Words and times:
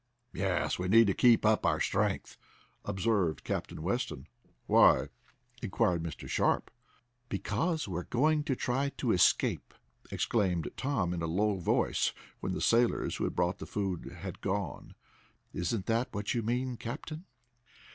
"Yes, 0.33 0.79
we 0.79 0.87
need 0.87 1.05
to 1.05 1.13
keep 1.13 1.45
up 1.45 1.63
our 1.63 1.79
strength," 1.79 2.35
observed 2.85 3.43
Captain 3.43 3.83
Weston. 3.83 4.25
"Why?" 4.65 5.09
inquired 5.61 6.01
Mr. 6.01 6.27
Sharp. 6.27 6.71
"Because 7.29 7.87
we're 7.87 8.05
going 8.05 8.43
to 8.45 8.55
try 8.55 8.89
to 8.97 9.11
escape!" 9.11 9.75
exclaimed 10.09 10.71
Tom 10.75 11.13
in 11.13 11.21
a 11.21 11.27
low 11.27 11.57
voice, 11.59 12.13
when 12.39 12.53
the 12.53 12.61
sailors 12.61 13.17
who 13.17 13.25
had 13.25 13.35
brought 13.35 13.59
the 13.59 13.67
food 13.67 14.05
had 14.21 14.41
gone. 14.41 14.95
"Isn't 15.53 15.85
that 15.85 16.11
what 16.15 16.33
you 16.33 16.41
mean, 16.41 16.77
captain?" 16.77 17.25